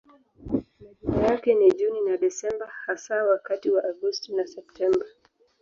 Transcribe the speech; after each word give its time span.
Majira 1.03 1.27
yake 1.31 1.53
ni 1.55 1.71
Juni 1.71 2.01
na 2.01 2.17
Desemba 2.17 2.67
hasa 2.85 3.23
wakati 3.23 3.69
wa 3.71 3.83
Agosti 3.83 4.33
na 4.33 4.47
Septemba. 4.47 5.05